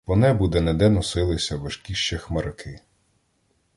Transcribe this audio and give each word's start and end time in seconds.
По 0.05 0.15
небу 0.15 0.47
де-не-де 0.47 0.89
носилися 0.89 1.55
важкі 1.57 1.93
ще 1.95 2.17
хмарки. 2.17 2.79